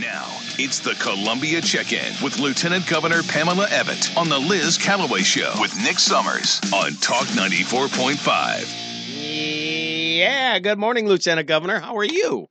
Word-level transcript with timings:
Now, 0.00 0.26
it's 0.58 0.78
the 0.78 0.94
Columbia 0.94 1.60
Check 1.60 1.92
In 1.92 2.14
with 2.22 2.38
Lieutenant 2.38 2.86
Governor 2.86 3.24
Pamela 3.24 3.66
Evette 3.66 4.16
on 4.16 4.28
the 4.28 4.38
Liz 4.38 4.78
Callaway 4.78 5.22
Show 5.22 5.52
with 5.60 5.76
Nick 5.82 5.98
Summers 5.98 6.60
on 6.72 6.94
Talk 6.96 7.26
94.5. 7.28 8.88
Yeah, 10.18 10.58
good 10.60 10.78
morning, 10.78 11.08
Lieutenant 11.08 11.48
Governor. 11.48 11.80
How 11.80 11.96
are 11.96 12.04
you? 12.04 12.46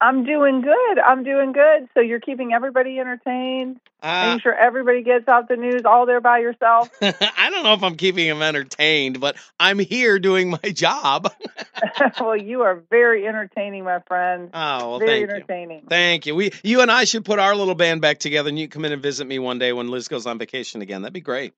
I'm 0.00 0.24
doing 0.24 0.62
good. 0.62 0.98
I'm 0.98 1.22
doing 1.24 1.52
good. 1.52 1.88
So 1.94 2.00
you're 2.00 2.20
keeping 2.20 2.52
everybody 2.54 2.98
entertained, 2.98 3.80
Uh, 4.02 4.26
making 4.26 4.40
sure 4.40 4.54
everybody 4.54 5.02
gets 5.02 5.28
out 5.28 5.48
the 5.48 5.56
news 5.56 5.82
all 5.84 6.06
there 6.06 6.20
by 6.22 6.38
yourself. 6.38 6.88
I 7.02 7.50
don't 7.50 7.62
know 7.64 7.74
if 7.74 7.82
I'm 7.82 7.96
keeping 7.96 8.26
them 8.26 8.40
entertained, 8.40 9.20
but 9.20 9.36
I'm 9.58 9.78
here 9.78 10.18
doing 10.18 10.50
my 10.50 10.58
job. 10.72 11.30
well, 12.20 12.36
you 12.36 12.62
are 12.62 12.82
very 12.90 13.26
entertaining, 13.26 13.84
my 13.84 14.00
friend. 14.08 14.50
Oh, 14.54 14.90
well, 14.90 14.98
very 15.00 15.10
thank 15.10 15.28
you. 15.28 15.34
entertaining. 15.34 15.86
Thank 15.88 16.26
you. 16.26 16.34
We, 16.34 16.52
you 16.62 16.80
and 16.80 16.90
I 16.90 17.04
should 17.04 17.24
put 17.24 17.38
our 17.38 17.54
little 17.54 17.74
band 17.74 18.00
back 18.00 18.18
together, 18.18 18.48
and 18.48 18.58
you 18.58 18.68
come 18.68 18.84
in 18.86 18.92
and 18.92 19.02
visit 19.02 19.26
me 19.26 19.38
one 19.38 19.58
day 19.58 19.72
when 19.72 19.88
Liz 19.88 20.08
goes 20.08 20.26
on 20.26 20.38
vacation 20.38 20.80
again. 20.82 21.02
That'd 21.02 21.12
be 21.12 21.20
great. 21.20 21.52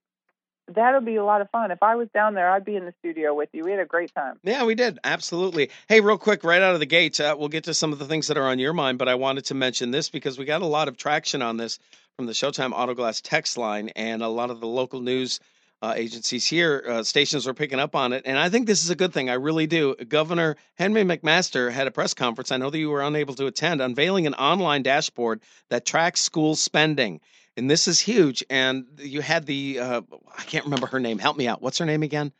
That'll 0.74 1.00
be 1.00 1.16
a 1.16 1.24
lot 1.24 1.40
of 1.40 1.50
fun. 1.50 1.70
If 1.70 1.82
I 1.82 1.96
was 1.96 2.08
down 2.14 2.34
there, 2.34 2.50
I'd 2.50 2.64
be 2.64 2.76
in 2.76 2.84
the 2.84 2.94
studio 3.00 3.34
with 3.34 3.48
you. 3.52 3.64
We 3.64 3.70
had 3.70 3.80
a 3.80 3.86
great 3.86 4.14
time. 4.14 4.38
Yeah, 4.42 4.64
we 4.64 4.74
did. 4.74 4.98
Absolutely. 5.04 5.70
Hey, 5.88 6.00
real 6.00 6.18
quick, 6.18 6.44
right 6.44 6.62
out 6.62 6.74
of 6.74 6.80
the 6.80 6.86
gate, 6.86 7.20
uh, 7.20 7.36
we'll 7.38 7.48
get 7.48 7.64
to 7.64 7.74
some 7.74 7.92
of 7.92 7.98
the 7.98 8.06
things 8.06 8.28
that 8.28 8.36
are 8.36 8.46
on 8.46 8.58
your 8.58 8.72
mind, 8.72 8.98
but 8.98 9.08
I 9.08 9.14
wanted 9.14 9.46
to 9.46 9.54
mention 9.54 9.90
this 9.90 10.08
because 10.08 10.38
we 10.38 10.44
got 10.44 10.62
a 10.62 10.66
lot 10.66 10.88
of 10.88 10.96
traction 10.96 11.42
on 11.42 11.56
this 11.56 11.78
from 12.16 12.26
the 12.26 12.32
Showtime 12.32 12.72
Autoglass 12.72 13.20
text 13.22 13.56
line, 13.56 13.90
and 13.90 14.22
a 14.22 14.28
lot 14.28 14.50
of 14.50 14.60
the 14.60 14.66
local 14.66 15.00
news 15.00 15.40
uh, 15.82 15.94
agencies 15.96 16.46
here, 16.46 16.84
uh, 16.88 17.02
stations 17.02 17.48
are 17.48 17.54
picking 17.54 17.80
up 17.80 17.96
on 17.96 18.12
it. 18.12 18.22
And 18.24 18.38
I 18.38 18.48
think 18.48 18.66
this 18.66 18.84
is 18.84 18.90
a 18.90 18.94
good 18.94 19.12
thing. 19.12 19.28
I 19.28 19.34
really 19.34 19.66
do. 19.66 19.96
Governor 19.96 20.56
Henry 20.76 21.02
McMaster 21.02 21.72
had 21.72 21.88
a 21.88 21.90
press 21.90 22.14
conference. 22.14 22.52
I 22.52 22.56
know 22.56 22.70
that 22.70 22.78
you 22.78 22.88
were 22.88 23.02
unable 23.02 23.34
to 23.34 23.46
attend, 23.46 23.82
unveiling 23.82 24.28
an 24.28 24.34
online 24.34 24.84
dashboard 24.84 25.40
that 25.70 25.84
tracks 25.84 26.20
school 26.20 26.54
spending. 26.54 27.20
And 27.56 27.70
this 27.70 27.86
is 27.86 28.00
huge. 28.00 28.44
And 28.48 28.86
you 28.98 29.20
had 29.20 29.46
the, 29.46 29.78
uh, 29.78 30.02
I 30.36 30.42
can't 30.42 30.64
remember 30.64 30.86
her 30.86 31.00
name. 31.00 31.18
Help 31.18 31.36
me 31.36 31.48
out. 31.48 31.60
What's 31.60 31.78
her 31.78 31.86
name 31.86 32.02
again? 32.02 32.32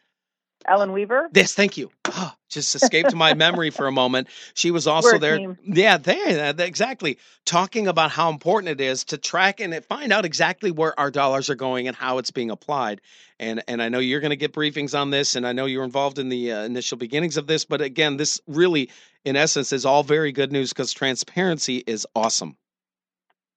Ellen 0.67 0.93
Weaver. 0.93 1.29
This, 1.33 1.55
thank 1.55 1.77
you. 1.77 1.91
Oh, 2.05 2.33
just 2.49 2.75
escaped 2.75 3.15
my 3.15 3.35
memory 3.35 3.71
for 3.71 3.87
a 3.87 3.93
moment. 3.93 4.29
She 4.55 4.71
was 4.71 4.87
also 4.89 5.19
there. 5.19 5.39
team. 5.39 5.59
Yeah, 5.65 5.97
there, 5.97 6.55
exactly. 6.59 7.19
Talking 7.45 7.89
about 7.89 8.11
how 8.11 8.31
important 8.31 8.71
it 8.71 8.81
is 8.81 9.05
to 9.05 9.19
track 9.19 9.61
and 9.61 9.75
find 9.85 10.13
out 10.13 10.25
exactly 10.25 10.71
where 10.71 10.99
our 10.99 11.11
dollars 11.11 11.51
are 11.51 11.55
going 11.55 11.89
and 11.89 11.97
how 11.97 12.19
it's 12.19 12.31
being 12.31 12.51
applied. 12.51 13.01
And 13.39 13.63
and 13.67 13.83
I 13.83 13.89
know 13.89 13.99
you're 13.99 14.21
going 14.21 14.31
to 14.31 14.37
get 14.37 14.53
briefings 14.53 14.99
on 14.99 15.11
this, 15.11 15.35
and 15.35 15.47
I 15.47 15.53
know 15.53 15.67
you're 15.67 15.85
involved 15.85 16.19
in 16.19 16.29
the 16.29 16.53
uh, 16.53 16.63
initial 16.63 16.97
beginnings 16.99 17.37
of 17.37 17.47
this. 17.47 17.65
But 17.65 17.81
again, 17.81 18.17
this 18.17 18.41
really, 18.47 18.91
in 19.25 19.37
essence, 19.37 19.73
is 19.73 19.85
all 19.85 20.05
very 20.05 20.33
good 20.33 20.53
news 20.53 20.69
because 20.69 20.93
transparency 20.93 21.79
is 21.79 22.07
awesome. 22.15 22.57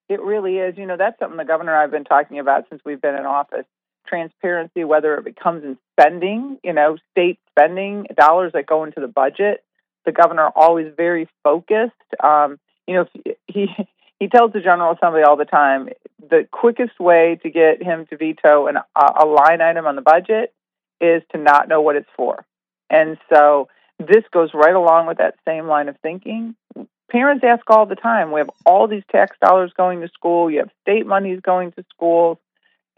It 0.09 0.21
really 0.21 0.57
is. 0.57 0.77
You 0.77 0.85
know, 0.85 0.97
that's 0.97 1.17
something 1.19 1.37
the 1.37 1.45
governor 1.45 1.75
I've 1.75 1.91
been 1.91 2.03
talking 2.03 2.39
about 2.39 2.65
since 2.69 2.81
we've 2.85 3.01
been 3.01 3.15
in 3.15 3.25
office. 3.25 3.65
Transparency, 4.07 4.83
whether 4.83 5.15
it 5.17 5.35
comes 5.35 5.63
in 5.63 5.77
spending, 5.93 6.59
you 6.63 6.73
know, 6.73 6.97
state 7.11 7.39
spending, 7.49 8.05
dollars 8.15 8.51
that 8.53 8.67
go 8.67 8.83
into 8.83 8.99
the 8.99 9.07
budget. 9.07 9.63
The 10.05 10.11
governor 10.11 10.49
always 10.55 10.93
very 10.95 11.27
focused. 11.43 11.93
Um, 12.23 12.59
you 12.87 12.95
know, 12.95 13.05
he 13.47 13.67
he 14.19 14.27
tells 14.33 14.53
the 14.53 14.59
General 14.59 14.93
Assembly 14.93 15.23
all 15.23 15.37
the 15.37 15.45
time 15.45 15.89
the 16.29 16.47
quickest 16.51 16.99
way 16.99 17.39
to 17.43 17.49
get 17.49 17.81
him 17.81 18.05
to 18.07 18.17
veto 18.17 18.67
an, 18.67 18.77
a 18.95 19.25
line 19.25 19.61
item 19.61 19.85
on 19.85 19.95
the 19.95 20.01
budget 20.01 20.53
is 21.01 21.21
to 21.31 21.37
not 21.37 21.67
know 21.67 21.81
what 21.81 21.95
it's 21.95 22.09
for. 22.15 22.45
And 22.89 23.17
so 23.31 23.67
this 23.99 24.23
goes 24.31 24.51
right 24.53 24.75
along 24.75 25.07
with 25.07 25.17
that 25.17 25.35
same 25.47 25.67
line 25.67 25.89
of 25.89 25.97
thinking 26.01 26.55
parents 27.15 27.45
ask 27.47 27.63
all 27.69 27.85
the 27.85 27.95
time. 27.95 28.33
We 28.33 28.41
have 28.41 28.49
all 28.65 28.89
these 28.89 29.03
tax 29.09 29.37
dollars 29.41 29.71
going 29.77 30.01
to 30.01 30.09
school. 30.09 30.51
You 30.51 30.59
have 30.59 30.69
state 30.81 31.05
monies 31.05 31.39
going 31.41 31.71
to 31.73 31.85
schools, 31.93 32.37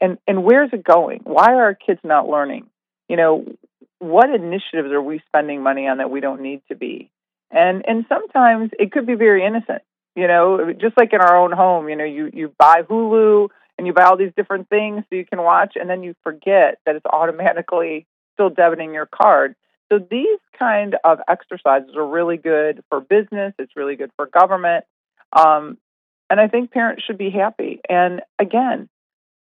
and 0.01 0.17
and 0.27 0.43
where's 0.43 0.71
it 0.73 0.83
going? 0.83 1.21
Why 1.23 1.53
are 1.53 1.65
our 1.65 1.75
kids 1.75 1.99
not 2.03 2.27
learning? 2.27 2.67
You 3.07 3.17
know, 3.17 3.45
what 3.99 4.31
initiatives 4.31 4.91
are 4.91 5.01
we 5.01 5.21
spending 5.27 5.61
money 5.61 5.87
on 5.87 5.99
that 5.99 6.09
we 6.09 6.19
don't 6.19 6.41
need 6.41 6.61
to 6.69 6.75
be? 6.75 7.11
And 7.51 7.85
and 7.87 8.05
sometimes 8.09 8.71
it 8.79 8.91
could 8.91 9.05
be 9.05 9.13
very 9.13 9.45
innocent. 9.45 9.83
You 10.15 10.27
know, 10.27 10.73
just 10.73 10.97
like 10.97 11.13
in 11.13 11.21
our 11.21 11.37
own 11.37 11.51
home. 11.51 11.87
You 11.87 11.95
know, 11.95 12.03
you 12.03 12.31
you 12.33 12.51
buy 12.57 12.81
Hulu 12.89 13.49
and 13.77 13.85
you 13.85 13.93
buy 13.93 14.05
all 14.05 14.17
these 14.17 14.33
different 14.35 14.67
things 14.67 15.03
so 15.07 15.15
you 15.15 15.25
can 15.25 15.43
watch, 15.43 15.73
and 15.75 15.87
then 15.87 16.01
you 16.01 16.15
forget 16.23 16.79
that 16.87 16.95
it's 16.95 17.05
automatically 17.05 18.07
still 18.33 18.49
debiting 18.49 18.95
your 18.95 19.05
card. 19.05 19.55
So 19.91 19.99
these 19.99 20.39
kind 20.57 20.95
of 21.03 21.19
exercises 21.27 21.95
are 21.95 22.05
really 22.05 22.37
good 22.37 22.83
for 22.89 22.99
business. 22.99 23.53
It's 23.57 23.75
really 23.75 23.95
good 23.95 24.11
for 24.17 24.25
government, 24.25 24.85
um, 25.31 25.77
and 26.29 26.39
I 26.39 26.47
think 26.47 26.71
parents 26.71 27.03
should 27.05 27.17
be 27.17 27.29
happy. 27.29 27.79
And 27.89 28.21
again, 28.37 28.89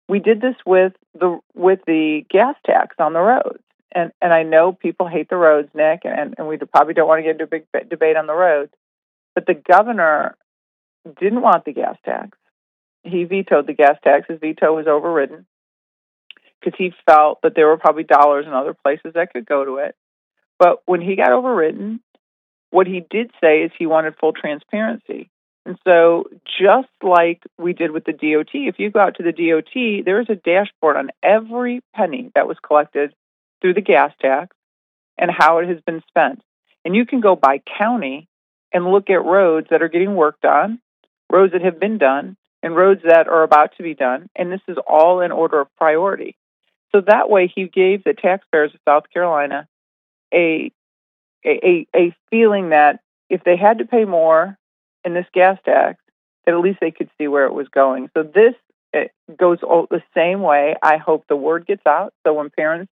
we 0.09 0.19
did 0.19 0.41
this 0.41 0.57
with 0.67 0.93
the 1.19 1.39
with 1.55 1.81
the 1.87 2.25
gas 2.31 2.55
tax 2.67 2.97
on 2.99 3.13
the 3.13 3.21
roads, 3.21 3.63
and 3.95 4.13
and 4.21 4.33
I 4.33 4.43
know 4.43 4.73
people 4.73 5.09
hate 5.09 5.29
the 5.29 5.37
roads, 5.37 5.69
Nick, 5.75 6.03
and 6.05 6.35
and 6.37 6.47
we 6.47 6.59
probably 6.59 6.95
don't 6.95 7.09
want 7.09 7.21
to 7.21 7.23
get 7.23 7.41
into 7.41 7.45
a 7.45 7.47
big 7.47 7.67
debate 7.89 8.17
on 8.17 8.27
the 8.27 8.35
roads, 8.35 8.73
but 9.35 9.47
the 9.47 9.55
governor 9.55 10.37
didn't 11.19 11.43
want 11.43 11.65
the 11.65 11.73
gas 11.73 11.97
tax. 12.05 12.37
He 13.05 13.25
vetoed 13.25 13.67
the 13.67 13.73
gas 13.73 13.97
tax. 14.03 14.27
His 14.29 14.41
veto 14.41 14.75
was 14.75 14.87
overridden 14.87 15.47
because 16.61 16.77
he 16.77 16.93
felt 17.07 17.41
that 17.43 17.55
there 17.55 17.69
were 17.69 17.77
probably 17.77 18.03
dollars 18.03 18.47
in 18.47 18.53
other 18.53 18.75
places 18.75 19.13
that 19.15 19.33
could 19.33 19.47
go 19.47 19.65
to 19.65 19.77
it. 19.77 19.95
But 20.59 20.83
when 20.87 21.00
he 21.00 21.17
got 21.17 21.33
overridden, 21.33 22.00
what 22.71 22.87
he 22.87 23.05
did 23.09 23.31
say 23.41 23.62
is 23.62 23.71
he 23.78 23.87
wanted 23.87 24.17
full 24.19 24.33
transparency. 24.33 25.31
And 25.65 25.78
so, 25.84 26.25
just 26.61 26.89
like 27.03 27.43
we 27.59 27.72
did 27.72 27.91
with 27.91 28.05
the 28.05 28.12
DOT, 28.12 28.50
if 28.53 28.78
you 28.78 28.91
go 28.91 29.00
out 29.00 29.16
to 29.16 29.25
the 29.25 29.33
DOT, 29.33 30.05
there 30.05 30.21
is 30.21 30.31
a 30.31 30.37
dashboard 30.37 30.97
on 30.97 31.11
every 31.22 31.81
penny 31.95 32.31
that 32.37 32.47
was 32.47 32.56
collected 32.65 33.12
through 33.61 33.75
the 33.75 33.81
gas 33.81 34.12
tax 34.21 34.56
and 35.19 35.31
how 35.31 35.59
it 35.59 35.69
has 35.69 35.81
been 35.81 36.03
spent. 36.09 36.41
And 36.84 36.95
you 36.95 37.05
can 37.05 37.21
go 37.21 37.34
by 37.34 37.62
county 37.78 38.28
and 38.72 38.93
look 38.93 39.11
at 39.11 39.25
roads 39.25 39.69
that 39.71 39.83
are 39.83 39.89
getting 39.89 40.15
worked 40.15 40.45
on, 40.45 40.81
roads 41.33 41.53
that 41.53 41.62
have 41.62 41.81
been 41.81 41.99
done, 41.99 42.37
and 42.62 42.77
roads 42.77 43.00
that 43.05 43.27
are 43.27 43.43
about 43.43 43.77
to 43.77 43.83
be 43.83 43.95
done. 43.95 44.28
And 44.37 44.53
this 44.53 44.61
is 44.69 44.77
all 44.87 45.21
in 45.21 45.33
order 45.33 45.61
of 45.61 45.75
priority. 45.77 46.37
So 46.95 47.00
that 47.00 47.28
way, 47.28 47.50
he 47.53 47.66
gave 47.66 48.05
the 48.05 48.15
taxpayers 48.15 48.72
of 48.72 48.81
South 48.87 49.05
Carolina 49.12 49.66
a 50.37 50.73
a 51.45 51.87
a 51.95 52.15
feeling 52.31 52.71
that 52.71 53.01
if 53.31 53.43
they 53.45 53.57
had 53.57 53.79
to 53.79 53.85
pay 53.87 54.05
more 54.05 54.59
in 55.05 55.15
this 55.15 55.27
gas 55.33 55.59
tax, 55.65 55.99
that 56.45 56.55
at 56.55 56.61
least 56.61 56.79
they 56.81 56.91
could 56.91 57.11
see 57.19 57.29
where 57.29 57.47
it 57.47 57.55
was 57.55 57.69
going. 57.69 58.11
So 58.17 58.23
this 58.23 58.55
goes 59.37 59.59
all 59.63 59.87
the 59.91 60.03
same 60.15 60.41
way. 60.41 60.77
I 60.83 60.97
hope 60.97 61.25
the 61.29 61.37
word 61.37 61.67
gets 61.67 61.87
out. 61.87 62.15
So 62.27 62.35
when 62.35 62.51
parents 62.51 62.91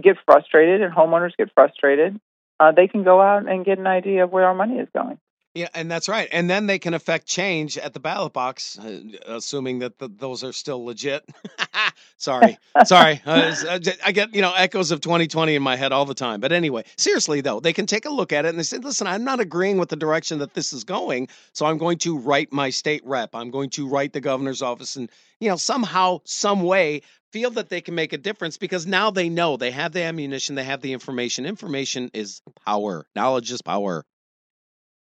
get 0.00 0.16
frustrated 0.24 0.82
and 0.82 0.92
homeowners 0.92 1.36
get 1.36 1.50
frustrated, 1.54 2.20
uh, 2.58 2.72
they 2.72 2.88
can 2.88 3.04
go 3.04 3.20
out 3.20 3.48
and 3.48 3.64
get 3.64 3.78
an 3.78 3.86
idea 3.86 4.24
of 4.24 4.30
where 4.30 4.46
our 4.46 4.54
money 4.54 4.78
is 4.78 4.88
going. 4.94 5.18
Yeah, 5.54 5.66
and 5.74 5.90
that's 5.90 6.08
right. 6.08 6.28
And 6.30 6.48
then 6.48 6.66
they 6.68 6.78
can 6.78 6.94
affect 6.94 7.26
change 7.26 7.76
at 7.76 7.92
the 7.92 7.98
ballot 7.98 8.32
box, 8.32 8.78
uh, 8.78 9.00
assuming 9.26 9.80
that 9.80 9.98
the, 9.98 10.06
those 10.08 10.44
are 10.44 10.52
still 10.52 10.84
legit. 10.84 11.28
sorry, 12.16 12.56
sorry. 12.84 13.20
Uh, 13.26 13.36
it's- 13.38 13.64
uh, 13.64 13.78
j- 13.80 13.96
I 14.04 14.12
get 14.12 14.32
you 14.32 14.42
know 14.42 14.54
echoes 14.54 14.92
of 14.92 15.00
2020 15.00 15.56
in 15.56 15.62
my 15.62 15.74
head 15.74 15.90
all 15.92 16.04
the 16.04 16.14
time. 16.14 16.38
But 16.40 16.52
anyway, 16.52 16.84
seriously 16.96 17.40
though, 17.40 17.58
they 17.58 17.72
can 17.72 17.86
take 17.86 18.04
a 18.04 18.10
look 18.10 18.32
at 18.32 18.44
it 18.44 18.50
and 18.50 18.58
they 18.58 18.62
say, 18.62 18.78
"Listen, 18.78 19.08
I'm 19.08 19.24
not 19.24 19.40
agreeing 19.40 19.78
with 19.78 19.88
the 19.88 19.96
direction 19.96 20.38
that 20.38 20.54
this 20.54 20.72
is 20.72 20.84
going, 20.84 21.26
so 21.52 21.66
I'm 21.66 21.78
going 21.78 21.98
to 21.98 22.16
write 22.16 22.52
my 22.52 22.70
state 22.70 23.02
rep. 23.04 23.30
I'm 23.34 23.50
going 23.50 23.70
to 23.70 23.88
write 23.88 24.12
the 24.12 24.20
governor's 24.20 24.62
office, 24.62 24.94
and 24.94 25.10
you 25.40 25.48
know 25.48 25.56
somehow, 25.56 26.20
some 26.24 26.62
way." 26.62 27.02
Feel 27.32 27.52
that 27.52 27.68
they 27.68 27.80
can 27.80 27.94
make 27.94 28.12
a 28.12 28.18
difference 28.18 28.56
because 28.58 28.88
now 28.88 29.12
they 29.12 29.28
know 29.28 29.56
they 29.56 29.70
have 29.70 29.92
the 29.92 30.02
ammunition, 30.02 30.56
they 30.56 30.64
have 30.64 30.80
the 30.80 30.92
information. 30.92 31.46
Information 31.46 32.10
is 32.12 32.42
power. 32.66 33.06
Knowledge 33.14 33.52
is 33.52 33.62
power. 33.62 34.04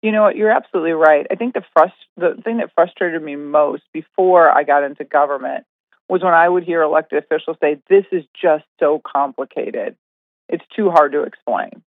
You 0.01 0.11
know 0.11 0.23
what? 0.23 0.35
You're 0.35 0.51
absolutely 0.51 0.91
right. 0.91 1.25
I 1.31 1.35
think 1.35 1.53
the 1.53 1.63
frust- 1.75 1.91
the 2.17 2.39
thing 2.43 2.57
that 2.57 2.71
frustrated 2.75 3.21
me 3.21 3.35
most 3.35 3.83
before 3.93 4.49
I 4.49 4.63
got 4.63 4.83
into 4.83 5.03
government 5.03 5.65
was 6.07 6.23
when 6.23 6.33
I 6.33 6.47
would 6.47 6.63
hear 6.63 6.81
elected 6.81 7.23
officials 7.23 7.57
say, 7.59 7.81
"This 7.89 8.05
is 8.11 8.23
just 8.39 8.65
so 8.79 8.99
complicated. 8.99 9.97
It's 10.47 10.65
too 10.75 10.89
hard 10.91 11.13
to 11.13 11.23
explain." 11.23 11.83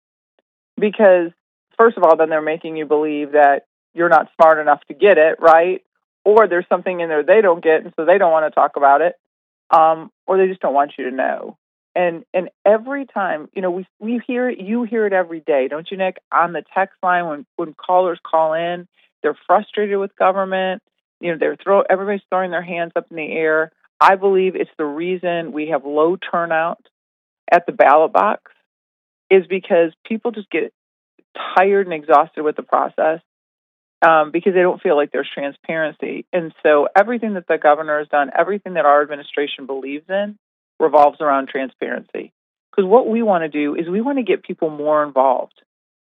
Because 0.78 1.32
first 1.78 1.98
of 1.98 2.04
all, 2.04 2.16
then 2.16 2.30
they're 2.30 2.42
making 2.42 2.78
you 2.78 2.86
believe 2.86 3.32
that 3.32 3.66
you're 3.94 4.10
not 4.10 4.30
smart 4.36 4.60
enough 4.60 4.84
to 4.88 4.94
get 4.94 5.18
it, 5.18 5.40
right? 5.40 5.84
Or 6.24 6.48
there's 6.48 6.68
something 6.68 7.00
in 7.00 7.10
there 7.10 7.24
they 7.24 7.42
don't 7.42 7.64
get, 7.64 7.84
and 7.84 7.94
so 7.96 8.06
they 8.06 8.18
don't 8.18 8.32
want 8.32 8.46
to 8.46 8.56
talk 8.56 8.76
about 8.76 9.02
it, 9.02 9.16
um, 9.72 10.12
or 10.28 10.38
they 10.38 10.48
just 10.48 10.62
don't 10.62 10.74
want 10.74 10.94
you 10.98 11.10
to 11.10 11.16
know. 11.16 11.58
And 11.96 12.26
and 12.34 12.50
every 12.66 13.06
time, 13.06 13.50
you 13.54 13.62
know, 13.62 13.72
we 13.72 13.88
we 14.00 14.22
hear 14.28 14.50
it, 14.50 14.60
you 14.60 14.84
hear 14.84 15.06
it 15.08 15.14
every 15.14 15.42
day, 15.42 15.68
don't 15.70 15.90
you, 15.92 15.98
Nick? 15.98 16.18
On 16.34 16.54
the 16.54 16.64
text 16.76 16.98
line 17.04 17.28
when 17.28 17.46
when 17.58 17.74
callers 17.74 18.20
call 18.26 18.54
in, 18.54 18.88
they're 19.24 19.38
frustrated 19.48 20.00
with 20.00 20.16
government. 20.18 20.84
You 21.22 21.34
know, 21.34 21.38
they're 21.40 21.58
throw 21.58 21.82
everybody's 21.90 22.22
throwing 22.30 22.52
their 22.52 22.64
hands 22.64 22.94
up 22.96 23.08
in 23.12 23.18
the 23.18 23.32
air. 23.32 23.72
I 24.02 24.16
believe 24.16 24.56
it's 24.56 24.72
the 24.78 24.86
reason 24.86 25.54
we 25.54 25.70
have 25.70 25.86
low 25.86 26.18
turnout 26.18 26.86
at 27.52 27.66
the 27.66 27.72
ballot 27.74 28.14
box 28.14 28.52
is 29.32 29.48
because 29.48 29.94
people 30.06 30.32
just 30.32 30.50
get 30.52 30.74
tired 31.58 31.88
and 31.88 31.94
exhausted 31.94 32.44
with 32.44 32.56
the 32.58 32.64
process. 32.64 33.22
um, 34.06 34.32
because 34.32 34.54
they 34.54 34.62
don't 34.62 34.82
feel 34.82 34.96
like 34.96 35.12
there's 35.12 35.30
transparency. 35.34 36.26
And 36.34 36.54
so 36.64 36.88
everything 36.96 37.36
that 37.36 37.48
the 37.48 37.58
governor 37.58 38.00
has 38.00 38.08
done, 38.10 38.32
everything 38.38 38.76
that 38.76 38.86
our 38.86 39.02
administration 39.02 39.66
believes 39.66 40.06
in, 40.10 40.38
revolves 40.80 41.22
around 41.22 41.48
transparency. 41.50 42.34
Because 42.72 42.90
what 42.90 43.08
we 43.08 43.22
want 43.24 43.44
to 43.44 43.50
do 43.50 43.76
is 43.76 43.88
we 43.88 44.02
want 44.02 44.18
to 44.18 44.24
get 44.24 44.44
people 44.44 44.70
more 44.70 45.04
involved. 45.04 45.62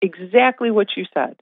Exactly 0.01 0.71
what 0.71 0.87
you 0.97 1.05
said. 1.13 1.35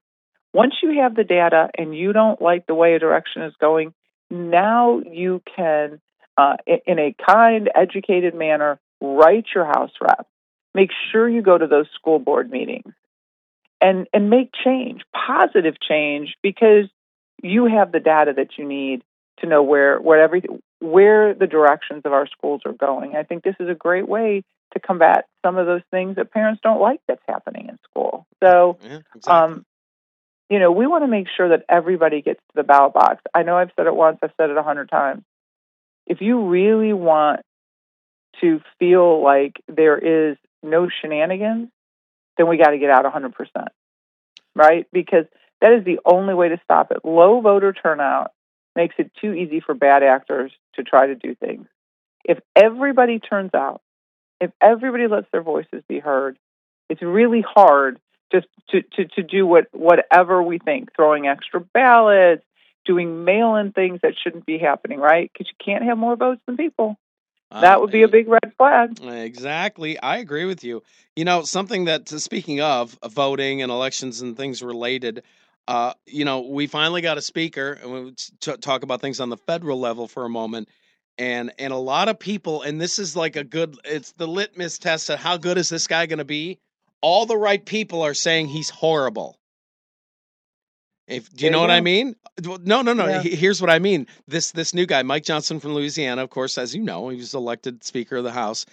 Once 0.54 0.74
you 0.84 1.02
have 1.02 1.16
the 1.16 1.24
data 1.24 1.70
and 1.78 1.98
you 1.98 2.14
don't 2.14 2.42
like 2.42 2.68
the 2.68 2.76
way 2.76 2.94
a 2.94 3.00
direction 3.00 3.42
is 3.44 3.54
going, 3.60 3.94
now 4.30 5.00
you 5.00 5.42
can, 5.56 6.00
uh, 6.38 6.58
in 6.86 7.00
a 7.00 7.16
kind, 7.26 7.70
educated 7.74 8.36
manner, 8.36 8.80
write 9.02 9.46
your 9.56 9.66
house 9.66 9.92
rep. 10.02 10.28
Make 10.76 10.92
sure 11.12 11.28
you 11.28 11.42
go 11.42 11.58
to 11.58 11.68
those 11.68 11.88
school 11.96 12.20
board 12.20 12.52
meetings 12.52 12.94
and, 13.82 14.08
and 14.14 14.30
make 14.30 14.52
change, 14.64 15.02
positive 15.14 15.76
change, 15.80 16.36
because 16.42 16.86
you 17.42 17.66
have 17.66 17.92
the 17.92 18.00
data 18.00 18.34
that 18.36 18.58
you 18.58 18.66
need 18.66 19.04
to 19.40 19.48
know 19.48 19.64
where, 19.64 20.00
where 20.00 20.22
everything, 20.22 20.62
where 20.84 21.34
the 21.34 21.48
directions 21.48 22.02
of 22.04 22.12
our 22.12 22.28
schools 22.28 22.62
are 22.66 22.74
going. 22.74 23.16
I 23.16 23.24
think 23.24 23.42
this 23.42 23.56
is 23.58 23.70
a 23.70 23.74
great 23.74 24.08
way 24.08 24.44
to 24.74 24.80
combat 24.82 25.26
some 25.42 25.58
of 25.58 25.66
those 25.66 25.82
things 25.92 26.18
that 26.18 26.32
parents 26.32 26.60
don't 26.62 26.82
like 26.82 27.00
that's 27.08 27.22
happening 27.26 27.70
in 27.70 27.80
school. 27.90 28.28
So, 28.44 28.78
Yeah, 28.82 29.00
exactly. 29.16 29.34
um, 29.34 29.66
you 30.50 30.60
know, 30.60 30.72
we 30.74 30.86
want 30.86 31.06
to 31.06 31.08
make 31.08 31.28
sure 31.38 31.50
that 31.50 31.64
everybody 31.70 32.22
gets 32.22 32.40
to 32.50 32.56
the 32.56 32.64
ballot 32.64 32.94
box. 32.94 33.22
I 33.34 33.44
know 33.44 33.58
I've 33.58 33.72
said 33.78 33.88
it 33.88 33.96
once, 33.96 34.18
I've 34.22 34.34
said 34.36 34.50
it 34.50 34.58
a 34.58 34.64
hundred 34.64 34.90
times. 34.90 35.24
If 36.06 36.20
you 36.20 36.50
really 36.50 36.92
want 36.92 37.42
to 38.42 38.60
feel 38.78 39.24
like 39.24 39.54
there 39.70 39.98
is 40.32 40.36
no 40.62 40.90
shenanigans, 41.02 41.70
then 42.38 42.50
we 42.50 42.58
got 42.58 42.72
to 42.72 42.78
get 42.78 42.90
out 42.90 43.06
100%, 43.06 43.32
right? 44.54 44.86
Because 44.92 45.26
that 45.62 45.72
is 45.72 45.86
the 45.86 46.00
only 46.04 46.34
way 46.34 46.50
to 46.50 46.60
stop 46.66 46.92
it. 46.92 47.06
Low 47.06 47.40
voter 47.40 47.72
turnout 47.72 48.32
makes 48.76 48.96
it 48.98 49.12
too 49.22 49.34
easy 49.34 49.60
for 49.60 49.74
bad 49.76 50.04
actors 50.04 50.52
to 50.76 50.84
try 50.84 51.08
to 51.08 51.16
do 51.16 51.36
things. 51.36 51.68
If 52.26 52.40
everybody 52.56 53.20
turns 53.20 53.54
out, 53.54 53.82
if 54.40 54.52
everybody 54.62 55.08
lets 55.08 55.28
their 55.32 55.44
voices 55.44 55.84
be 55.88 56.00
heard, 56.00 56.38
it's 56.90 57.02
really 57.02 57.42
hard 57.42 58.00
just 58.32 58.48
to, 58.70 58.82
to, 58.82 59.06
to 59.16 59.24
do 59.24 59.46
what 59.46 59.68
whatever 59.72 60.42
we 60.42 60.58
think, 60.58 60.96
throwing 60.96 61.28
extra 61.28 61.60
ballots, 61.60 62.44
doing 62.86 63.24
mail 63.24 63.56
in 63.56 63.72
things 63.72 64.00
that 64.02 64.14
shouldn't 64.22 64.46
be 64.46 64.58
happening, 64.58 65.00
right? 65.00 65.32
Because 65.32 65.48
you 65.48 65.56
can't 65.64 65.84
have 65.84 65.98
more 65.98 66.16
votes 66.16 66.42
than 66.46 66.58
people. 66.58 66.98
That 67.52 67.78
Uh, 67.78 67.82
would 67.82 67.92
be 67.92 68.02
a 68.02 68.08
big 68.08 68.28
red 68.28 68.52
flag. 68.58 69.00
Exactly. 69.04 70.00
I 70.02 70.18
agree 70.18 70.46
with 70.46 70.64
you. 70.64 70.82
You 71.16 71.24
know, 71.24 71.44
something 71.44 71.86
that, 71.86 72.10
speaking 72.10 72.62
of 72.62 72.98
voting 73.08 73.62
and 73.62 73.72
elections 73.72 74.22
and 74.22 74.36
things 74.36 74.64
related, 74.64 75.24
uh, 75.68 75.94
you 76.06 76.26
know, 76.26 76.42
we 76.42 76.68
finally 76.68 77.02
got 77.02 77.18
a 77.18 77.22
speaker, 77.22 77.80
and 77.82 77.92
we 77.92 78.12
t- 78.40 78.58
talk 78.58 78.84
about 78.84 79.02
things 79.02 79.20
on 79.20 79.30
the 79.30 79.38
federal 79.38 79.80
level 79.80 80.08
for 80.08 80.26
a 80.26 80.30
moment. 80.30 80.70
And 81.18 81.52
and 81.60 81.72
a 81.72 81.78
lot 81.78 82.10
of 82.10 82.20
people, 82.20 82.64
and 82.64 82.82
this 82.82 82.98
is 82.98 83.16
like 83.16 83.36
a 83.36 83.44
good, 83.44 83.78
it's 83.86 84.14
the 84.14 84.28
litmus 84.28 84.80
test 84.80 85.10
of 85.10 85.20
how 85.20 85.38
good 85.38 85.58
is 85.58 85.70
this 85.70 85.88
guy 85.88 86.06
going 86.08 86.20
to 86.20 86.26
be. 86.26 86.60
All 87.02 87.26
the 87.26 87.38
right 87.38 87.64
people 87.64 88.02
are 88.02 88.14
saying 88.14 88.48
he's 88.48 88.70
horrible. 88.70 89.38
If 91.08 91.30
do 91.30 91.46
you 91.46 91.52
There 91.52 91.52
know 91.52 91.58
you 91.60 91.68
what 91.68 91.72
I 91.72 91.82
mean? 91.82 92.16
No, 92.42 92.82
no, 92.82 92.94
no. 92.94 93.08
Yeah. 93.08 93.22
Here's 93.22 93.62
what 93.62 93.70
I 93.70 93.80
mean. 93.80 94.08
This 94.28 94.52
this 94.52 94.74
new 94.74 94.86
guy, 94.86 95.04
Mike 95.04 95.24
Johnson 95.24 95.60
from 95.60 95.74
Louisiana, 95.74 96.24
of 96.24 96.30
course, 96.30 96.58
as 96.58 96.74
you 96.74 96.82
know, 96.82 97.10
he 97.10 97.18
was 97.18 97.34
elected 97.34 97.84
Speaker 97.84 98.18
of 98.18 98.24
the 98.24 98.32
House 98.32 98.66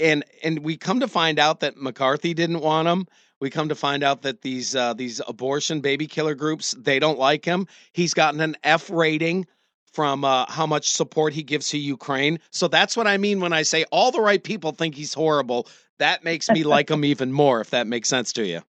and 0.00 0.24
and 0.42 0.60
we 0.60 0.76
come 0.76 1.00
to 1.00 1.08
find 1.08 1.38
out 1.38 1.60
that 1.60 1.76
McCarthy 1.76 2.34
didn't 2.34 2.60
want 2.60 2.88
him. 2.88 3.06
We 3.40 3.50
come 3.50 3.70
to 3.70 3.74
find 3.74 4.02
out 4.02 4.22
that 4.22 4.42
these 4.42 4.74
uh, 4.76 4.94
these 4.94 5.20
abortion 5.26 5.80
baby 5.80 6.06
killer 6.06 6.34
groups 6.34 6.74
they 6.78 6.98
don't 6.98 7.18
like 7.18 7.44
him. 7.44 7.66
He's 7.92 8.14
gotten 8.14 8.40
an 8.40 8.56
F 8.62 8.90
rating 8.90 9.46
from 9.92 10.24
uh, 10.24 10.46
how 10.48 10.66
much 10.66 10.90
support 10.90 11.32
he 11.32 11.42
gives 11.42 11.70
to 11.70 11.78
Ukraine. 11.78 12.38
So 12.50 12.68
that's 12.68 12.96
what 12.96 13.06
I 13.06 13.16
mean 13.16 13.40
when 13.40 13.52
I 13.52 13.62
say 13.62 13.84
all 13.90 14.12
the 14.12 14.20
right 14.20 14.42
people 14.42 14.72
think 14.72 14.94
he's 14.94 15.14
horrible. 15.14 15.66
That 15.98 16.22
makes 16.22 16.48
me 16.48 16.64
like 16.64 16.90
him 16.90 17.04
even 17.04 17.32
more. 17.32 17.60
If 17.60 17.70
that 17.70 17.86
makes 17.86 18.08
sense 18.08 18.32
to 18.34 18.46
you. 18.46 18.60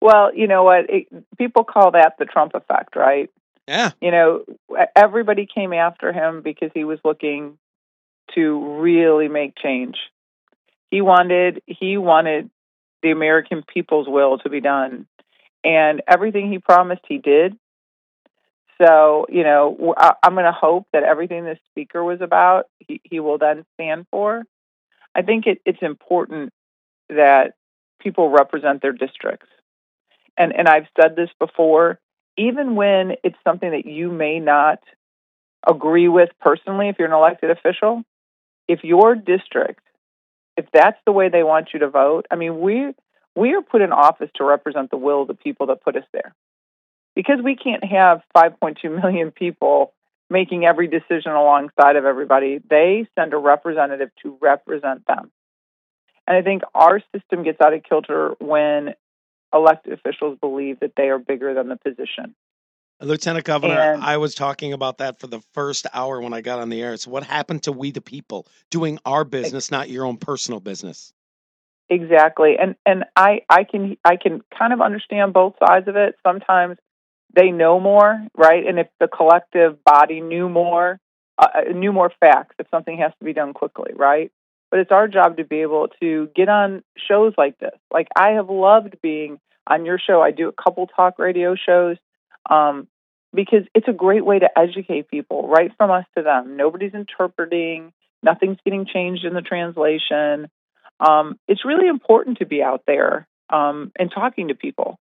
Well, 0.00 0.34
you 0.34 0.46
know 0.46 0.62
what? 0.62 0.88
It, 0.88 1.08
people 1.36 1.64
call 1.64 1.90
that 1.92 2.14
the 2.18 2.24
Trump 2.24 2.52
effect, 2.54 2.96
right? 2.96 3.28
Yeah. 3.68 3.90
You 4.00 4.10
know, 4.10 4.44
everybody 4.96 5.46
came 5.46 5.72
after 5.72 6.12
him 6.12 6.42
because 6.42 6.70
he 6.74 6.84
was 6.84 6.98
looking 7.04 7.58
to 8.34 8.80
really 8.80 9.28
make 9.28 9.56
change. 9.56 9.96
He 10.90 11.00
wanted 11.00 11.62
he 11.66 11.96
wanted 11.96 12.50
the 13.02 13.10
American 13.10 13.62
people's 13.62 14.08
will 14.08 14.38
to 14.38 14.50
be 14.50 14.60
done, 14.60 15.06
and 15.64 16.02
everything 16.06 16.50
he 16.50 16.58
promised 16.58 17.02
he 17.08 17.18
did. 17.18 17.56
So, 18.80 19.26
you 19.28 19.42
know, 19.42 19.94
I, 19.96 20.14
am 20.22 20.32
going 20.32 20.46
to 20.46 20.52
hope 20.52 20.86
that 20.94 21.02
everything 21.02 21.44
this 21.44 21.58
speaker 21.70 22.02
was 22.02 22.22
about, 22.22 22.64
he, 22.78 23.00
he 23.04 23.20
will 23.20 23.36
then 23.36 23.66
stand 23.74 24.06
for. 24.10 24.44
I 25.14 25.20
think 25.20 25.46
it, 25.46 25.60
it's 25.66 25.82
important 25.82 26.50
that 27.10 27.54
people 28.00 28.30
represent 28.30 28.80
their 28.80 28.92
districts. 28.92 29.48
And, 30.38 30.56
and 30.56 30.66
I've 30.66 30.86
said 30.98 31.14
this 31.14 31.28
before, 31.38 31.98
even 32.38 32.74
when 32.74 33.16
it's 33.22 33.36
something 33.44 33.70
that 33.70 33.84
you 33.84 34.10
may 34.10 34.40
not 34.40 34.78
agree 35.68 36.08
with 36.08 36.30
personally, 36.40 36.88
if 36.88 36.96
you're 36.98 37.08
an 37.08 37.14
elected 37.14 37.50
official, 37.50 38.02
if 38.66 38.82
your 38.82 39.14
district, 39.14 39.82
if 40.56 40.66
that's 40.72 40.98
the 41.06 41.12
way 41.12 41.28
they 41.28 41.42
want 41.42 41.68
you 41.72 41.80
to 41.80 41.88
vote, 41.88 42.26
I 42.30 42.36
mean, 42.36 42.60
we 42.60 42.94
we 43.36 43.54
are 43.54 43.62
put 43.62 43.80
in 43.80 43.92
office 43.92 44.30
to 44.36 44.44
represent 44.44 44.90
the 44.90 44.96
will 44.96 45.22
of 45.22 45.28
the 45.28 45.34
people 45.34 45.66
that 45.66 45.82
put 45.82 45.96
us 45.96 46.04
there. 46.12 46.34
Because 47.14 47.40
we 47.42 47.56
can't 47.56 47.84
have 47.84 48.22
5.2 48.36 49.02
million 49.02 49.30
people 49.30 49.92
making 50.28 50.64
every 50.64 50.86
decision 50.86 51.32
alongside 51.32 51.96
of 51.96 52.04
everybody, 52.04 52.60
they 52.68 53.06
send 53.18 53.34
a 53.34 53.36
representative 53.36 54.10
to 54.22 54.38
represent 54.40 55.06
them. 55.06 55.30
And 56.26 56.36
I 56.36 56.42
think 56.42 56.62
our 56.74 57.00
system 57.14 57.42
gets 57.42 57.60
out 57.60 57.74
of 57.74 57.82
kilter 57.82 58.34
when 58.38 58.94
elected 59.52 59.92
officials 59.92 60.38
believe 60.40 60.80
that 60.80 60.92
they 60.96 61.08
are 61.08 61.18
bigger 61.18 61.54
than 61.54 61.68
the 61.68 61.76
position. 61.76 62.36
Lieutenant 63.00 63.44
Governor, 63.44 63.94
And- 63.94 64.02
I 64.02 64.16
was 64.18 64.34
talking 64.34 64.72
about 64.72 64.98
that 64.98 65.18
for 65.18 65.26
the 65.26 65.40
first 65.52 65.86
hour 65.92 66.20
when 66.20 66.32
I 66.32 66.40
got 66.40 66.58
on 66.58 66.68
the 66.68 66.82
air. 66.82 66.92
It's 66.92 67.06
what 67.06 67.22
happened 67.22 67.62
to 67.64 67.72
we 67.72 67.90
the 67.90 68.00
people 68.00 68.46
doing 68.70 68.98
our 69.04 69.24
business, 69.24 69.70
not 69.70 69.88
your 69.88 70.04
own 70.04 70.16
personal 70.16 70.60
business. 70.60 71.12
Exactly. 71.88 72.56
And 72.56 72.76
and 72.86 73.04
I 73.16 73.42
I 73.48 73.64
can 73.64 73.96
I 74.04 74.16
can 74.16 74.42
kind 74.56 74.72
of 74.72 74.80
understand 74.80 75.32
both 75.32 75.54
sides 75.58 75.88
of 75.88 75.96
it. 75.96 76.14
Sometimes 76.22 76.78
they 77.34 77.50
know 77.50 77.80
more, 77.80 78.24
right? 78.36 78.64
And 78.66 78.78
if 78.78 78.86
the 79.00 79.08
collective 79.08 79.82
body 79.84 80.20
knew 80.20 80.48
more, 80.48 81.00
uh, 81.36 81.48
knew 81.74 81.92
more 81.92 82.12
facts, 82.20 82.54
if 82.60 82.68
something 82.70 82.98
has 82.98 83.12
to 83.18 83.24
be 83.24 83.32
done 83.32 83.54
quickly, 83.54 83.92
right? 83.94 84.30
But 84.70 84.80
it's 84.80 84.92
our 84.92 85.08
job 85.08 85.38
to 85.38 85.44
be 85.44 85.62
able 85.62 85.88
to 86.00 86.28
get 86.36 86.48
on 86.48 86.84
shows 87.08 87.34
like 87.36 87.58
this. 87.58 87.74
Like 87.92 88.06
I 88.16 88.30
have 88.30 88.48
loved 88.48 88.96
being 89.02 89.40
on 89.66 89.84
your 89.84 89.98
show. 89.98 90.22
I 90.22 90.30
do 90.30 90.48
a 90.48 90.52
couple 90.52 90.86
talk 90.86 91.18
radio 91.18 91.56
shows 91.56 91.96
um, 92.50 92.88
because 93.32 93.64
it's 93.74 93.88
a 93.88 93.92
great 93.92 94.24
way 94.24 94.38
to 94.38 94.58
educate 94.58 95.08
people, 95.08 95.48
right 95.48 95.70
from 95.76 95.90
us 95.90 96.04
to 96.16 96.22
them. 96.22 96.56
Nobody's 96.56 96.94
interpreting. 96.94 97.92
Nothing's 98.22 98.58
getting 98.64 98.86
changed 98.86 99.24
in 99.24 99.34
the 99.34 99.40
translation. 99.40 100.50
Um, 100.98 101.38
it's 101.48 101.64
really 101.64 101.88
important 101.88 102.38
to 102.38 102.46
be 102.46 102.62
out 102.62 102.82
there 102.86 103.26
um, 103.48 103.92
and 103.98 104.10
talking 104.12 104.48
to 104.48 104.54
people 104.54 104.98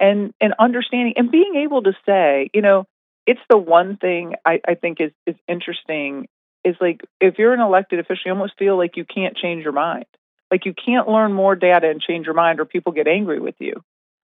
and 0.00 0.34
and 0.40 0.54
understanding 0.58 1.14
and 1.16 1.30
being 1.30 1.54
able 1.56 1.82
to 1.82 1.92
say, 2.04 2.50
you 2.52 2.62
know, 2.62 2.86
it's 3.26 3.40
the 3.48 3.56
one 3.56 3.96
thing 3.96 4.34
I, 4.44 4.60
I 4.66 4.74
think 4.74 5.00
is 5.00 5.12
is 5.26 5.36
interesting 5.48 6.28
is 6.64 6.76
like 6.80 7.00
if 7.20 7.38
you're 7.38 7.54
an 7.54 7.60
elected 7.60 8.00
official, 8.00 8.22
you 8.26 8.32
almost 8.32 8.58
feel 8.58 8.76
like 8.76 8.96
you 8.96 9.04
can't 9.04 9.36
change 9.36 9.62
your 9.62 9.72
mind. 9.72 10.06
Like 10.50 10.64
you 10.64 10.74
can't 10.74 11.08
learn 11.08 11.32
more 11.32 11.56
data 11.56 11.88
and 11.88 12.00
change 12.00 12.26
your 12.26 12.34
mind 12.34 12.60
or 12.60 12.64
people 12.64 12.92
get 12.92 13.08
angry 13.08 13.40
with 13.40 13.56
you. 13.58 13.82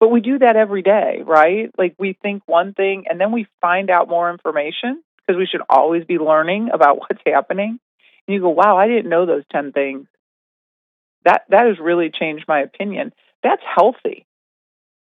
But 0.01 0.09
we 0.09 0.19
do 0.19 0.39
that 0.39 0.55
every 0.55 0.81
day, 0.81 1.21
right? 1.23 1.71
Like 1.77 1.93
we 1.99 2.17
think 2.23 2.41
one 2.47 2.73
thing 2.73 3.05
and 3.07 3.21
then 3.21 3.31
we 3.31 3.45
find 3.61 3.91
out 3.91 4.09
more 4.09 4.31
information 4.31 5.03
because 5.15 5.37
we 5.37 5.45
should 5.45 5.61
always 5.69 6.03
be 6.05 6.17
learning 6.17 6.71
about 6.73 6.97
what's 6.99 7.21
happening. 7.23 7.79
And 8.27 8.33
you 8.35 8.41
go, 8.41 8.49
wow, 8.49 8.75
I 8.77 8.87
didn't 8.87 9.09
know 9.09 9.27
those 9.27 9.43
10 9.51 9.73
things. 9.73 10.07
That 11.23 11.43
that 11.49 11.67
has 11.67 11.77
really 11.79 12.09
changed 12.09 12.45
my 12.47 12.61
opinion. 12.61 13.13
That's 13.43 13.61
healthy. 13.63 14.25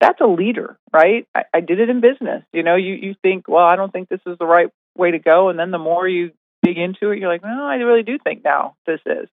That's 0.02 0.20
a 0.20 0.26
leader, 0.26 0.80
right? 0.92 1.28
I, 1.36 1.44
I 1.54 1.60
did 1.60 1.80
it 1.80 1.90
in 1.90 2.02
business. 2.02 2.44
You 2.52 2.64
know, 2.64 2.76
you, 2.76 2.96
you 2.96 3.16
think, 3.22 3.48
well, 3.48 3.66
I 3.66 3.76
don't 3.76 3.94
think 3.94 4.10
this 4.10 4.22
is 4.26 4.40
the 4.40 4.48
right 4.48 4.70
way 4.98 5.12
to 5.12 5.20
go. 5.20 5.50
And 5.50 5.60
then 5.60 5.70
the 5.70 5.78
more 5.78 6.08
you 6.08 6.32
dig 6.64 6.80
into 6.80 7.12
it, 7.12 7.20
you're 7.20 7.32
like, 7.32 7.44
no, 7.44 7.68
I 7.68 7.76
really 7.76 8.02
do 8.02 8.18
think 8.18 8.44
now 8.44 8.76
this 8.88 9.00
is. 9.06 9.30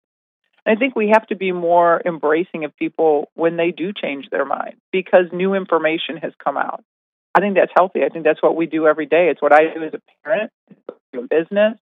I 0.66 0.76
think 0.76 0.94
we 0.94 1.08
have 1.12 1.26
to 1.28 1.36
be 1.36 1.52
more 1.52 2.00
embracing 2.04 2.64
of 2.64 2.76
people 2.76 3.30
when 3.34 3.56
they 3.56 3.72
do 3.72 3.92
change 3.92 4.28
their 4.30 4.44
mind 4.44 4.74
because 4.92 5.26
new 5.32 5.54
information 5.54 6.16
has 6.18 6.32
come 6.42 6.56
out. 6.56 6.84
I 7.34 7.40
think 7.40 7.56
that's 7.56 7.72
healthy. 7.74 8.04
I 8.04 8.08
think 8.08 8.24
that's 8.24 8.42
what 8.42 8.56
we 8.56 8.66
do 8.66 8.86
every 8.86 9.06
day. 9.06 9.28
It's 9.30 9.42
what 9.42 9.52
I 9.52 9.72
do 9.74 9.82
as 9.82 9.94
a 9.94 10.00
parent, 10.22 10.52
in 11.12 11.26
business. 11.26 11.78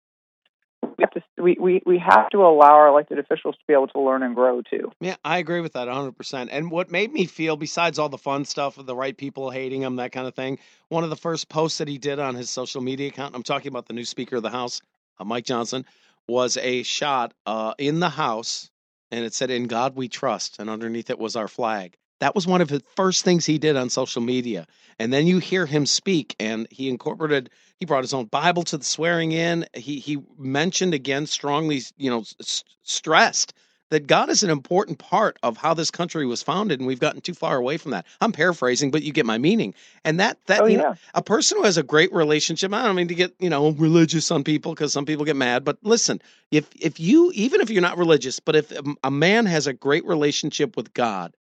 we 0.83 0.89
have 0.99 1.11
to 1.11 1.21
we, 1.37 1.57
we, 1.59 1.81
we 1.85 1.99
have 1.99 2.29
to 2.29 2.39
allow 2.39 2.73
our 2.73 2.87
elected 2.87 3.17
officials 3.17 3.55
to 3.55 3.61
be 3.67 3.73
able 3.73 3.87
to 3.87 3.99
learn 3.99 4.23
and 4.23 4.35
grow 4.35 4.61
too. 4.61 4.91
Yeah, 4.99 5.15
I 5.23 5.37
agree 5.37 5.61
with 5.61 5.73
that 5.73 5.87
100%. 5.87 6.49
And 6.51 6.69
what 6.69 6.91
made 6.91 7.11
me 7.11 7.25
feel, 7.25 7.55
besides 7.55 7.97
all 7.97 8.09
the 8.09 8.17
fun 8.17 8.45
stuff 8.45 8.77
of 8.77 8.85
the 8.85 8.95
right 8.95 9.15
people 9.15 9.49
hating 9.49 9.81
him, 9.81 9.95
that 9.97 10.11
kind 10.11 10.27
of 10.27 10.35
thing, 10.35 10.59
one 10.89 11.03
of 11.03 11.09
the 11.09 11.15
first 11.15 11.49
posts 11.49 11.77
that 11.79 11.87
he 11.87 11.97
did 11.97 12.19
on 12.19 12.35
his 12.35 12.49
social 12.49 12.81
media 12.81 13.07
account, 13.07 13.35
I'm 13.35 13.43
talking 13.43 13.69
about 13.69 13.87
the 13.87 13.93
new 13.93 14.05
Speaker 14.05 14.35
of 14.35 14.43
the 14.43 14.49
House, 14.49 14.81
uh, 15.19 15.23
Mike 15.23 15.45
Johnson, 15.45 15.85
was 16.27 16.57
a 16.57 16.83
shot 16.83 17.33
uh, 17.45 17.73
in 17.77 17.99
the 17.99 18.09
House, 18.09 18.69
and 19.11 19.25
it 19.25 19.33
said, 19.33 19.51
In 19.51 19.65
God 19.67 19.95
we 19.95 20.07
trust. 20.07 20.57
And 20.59 20.69
underneath 20.69 21.09
it 21.09 21.19
was 21.19 21.35
our 21.35 21.47
flag. 21.47 21.95
That 22.19 22.35
was 22.35 22.47
one 22.47 22.61
of 22.61 22.67
the 22.67 22.81
first 22.95 23.23
things 23.23 23.45
he 23.45 23.59
did 23.59 23.75
on 23.75 23.89
social 23.89 24.21
media. 24.21 24.65
And 24.99 25.13
then 25.13 25.27
you 25.27 25.39
hear 25.39 25.65
him 25.65 25.85
speak, 25.85 26.35
and 26.39 26.67
he 26.71 26.89
incorporated, 26.89 27.51
he 27.79 27.85
brought 27.85 28.03
his 28.03 28.13
own 28.13 28.25
Bible 28.25 28.63
to 28.63 28.77
the 28.77 28.83
swearing 28.83 29.31
in. 29.31 29.65
He 29.73 29.99
he 29.99 30.17
mentioned 30.37 30.93
again 30.95 31.27
strongly, 31.27 31.81
you 31.97 32.09
know, 32.09 32.23
s- 32.41 32.63
stressed 32.83 33.53
that 33.91 34.07
God 34.07 34.29
is 34.29 34.43
an 34.43 34.49
important 34.49 34.99
part 34.99 35.37
of 35.43 35.57
how 35.57 35.73
this 35.73 35.91
country 35.91 36.25
was 36.25 36.43
founded, 36.43 36.79
and 36.79 36.87
we've 36.87 36.99
gotten 36.99 37.21
too 37.21 37.33
far 37.33 37.57
away 37.57 37.77
from 37.77 37.91
that. 37.91 38.05
I'm 38.21 38.31
paraphrasing, 38.33 38.91
but 38.91 39.03
you 39.03 39.13
get 39.13 39.25
my 39.25 39.37
meaning. 39.37 39.73
And 40.03 40.19
that 40.19 40.39
that 40.47 40.61
Oh 40.61 40.65
you 40.67 40.77
yeah. 40.77 40.83
know, 40.83 40.95
a 41.13 41.21
person 41.23 41.57
who 41.57 41.63
has 41.63 41.77
a 41.77 41.83
great 41.83 42.13
relationship. 42.13 42.73
I 42.73 42.83
don't 42.85 42.95
mean 42.95 43.09
to 43.09 43.15
get 43.15 43.33
you 43.39 43.49
know 43.49 43.71
religious 43.71 44.31
on 44.31 44.43
people 44.43 44.73
because 44.73 44.93
some 44.93 45.05
people 45.05 45.25
get 45.25 45.35
mad, 45.37 45.63
but 45.65 45.77
listen, 45.83 46.21
if 46.51 46.69
if 46.79 46.99
you 46.99 47.31
even 47.35 47.61
if 47.61 47.69
you're 47.69 47.81
not 47.81 47.97
religious, 47.97 48.39
but 48.39 48.55
if 48.55 48.71
a 49.03 49.11
man 49.11 49.45
has 49.45 49.67
a 49.67 49.73
great 49.73 50.05
relationship 50.05 50.77
with 50.77 50.93
God 50.93 51.33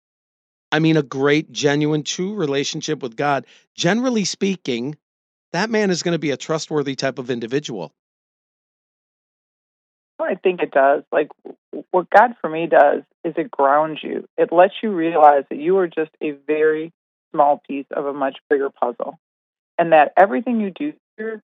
I 0.72 0.80
mean, 0.80 0.96
a 0.96 1.02
great, 1.02 1.52
genuine, 1.52 2.02
true 2.02 2.34
relationship 2.34 3.02
with 3.02 3.16
God, 3.16 3.46
generally 3.76 4.24
speaking, 4.24 4.96
that 5.52 5.70
man 5.70 5.90
is 5.90 6.02
going 6.02 6.14
to 6.14 6.18
be 6.18 6.32
a 6.32 6.36
trustworthy 6.36 6.96
type 6.96 7.18
of 7.20 7.30
individual. 7.30 7.94
I 10.20 10.36
think 10.36 10.62
it 10.62 10.70
does. 10.70 11.02
Like 11.12 11.28
what 11.90 12.08
God 12.10 12.34
for 12.40 12.48
me 12.48 12.66
does 12.66 13.02
is 13.24 13.34
it 13.36 13.50
grounds 13.50 14.00
you. 14.02 14.28
It 14.36 14.52
lets 14.52 14.74
you 14.82 14.90
realize 14.90 15.44
that 15.50 15.58
you 15.58 15.78
are 15.78 15.88
just 15.88 16.10
a 16.22 16.32
very 16.46 16.92
small 17.32 17.60
piece 17.66 17.86
of 17.90 18.06
a 18.06 18.12
much 18.12 18.38
bigger 18.48 18.70
puzzle, 18.70 19.18
and 19.78 19.92
that 19.92 20.12
everything 20.16 20.60
you 20.60 20.70
do 20.70 20.92
here, 21.16 21.42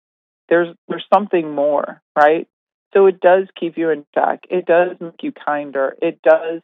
there's 0.48 0.74
there's 0.88 1.04
something 1.12 1.52
more, 1.52 2.00
right? 2.16 2.46
So 2.94 3.06
it 3.06 3.20
does 3.20 3.46
keep 3.58 3.76
you 3.76 3.90
in 3.90 4.04
check. 4.14 4.44
It 4.50 4.66
does 4.66 4.96
make 5.00 5.22
you 5.22 5.32
kinder. 5.32 5.96
It 6.00 6.20
does 6.22 6.62